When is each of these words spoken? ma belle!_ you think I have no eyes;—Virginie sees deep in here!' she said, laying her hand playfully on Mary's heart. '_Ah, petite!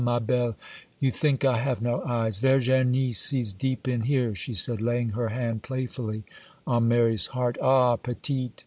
ma 0.03 0.17
belle!_ 0.17 0.55
you 0.99 1.11
think 1.11 1.45
I 1.45 1.59
have 1.59 1.79
no 1.79 2.01
eyes;—Virginie 2.03 3.11
sees 3.11 3.53
deep 3.53 3.87
in 3.87 4.01
here!' 4.01 4.33
she 4.33 4.55
said, 4.55 4.81
laying 4.81 5.09
her 5.09 5.29
hand 5.29 5.61
playfully 5.61 6.23
on 6.65 6.87
Mary's 6.87 7.27
heart. 7.27 7.55
'_Ah, 7.61 8.01
petite! 8.01 8.59